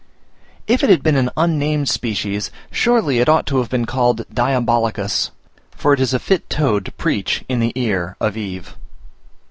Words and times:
If 0.65 0.83
it 0.83 0.89
had 0.89 1.03
been 1.03 1.15
an 1.15 1.29
unnamed 1.37 1.87
species, 1.87 2.49
surely 2.71 3.19
it 3.19 3.29
ought 3.29 3.45
to 3.45 3.57
have 3.59 3.69
been 3.69 3.85
called 3.85 4.25
Diabolicus, 4.33 5.29
for 5.69 5.93
it 5.93 5.99
is 5.99 6.11
a 6.11 6.17
fit 6.17 6.49
toad 6.49 6.85
to 6.85 6.91
preach 6.93 7.43
in 7.47 7.59
the 7.59 7.71
ear 7.75 8.15
of 8.19 8.35
Eve. 8.35 8.75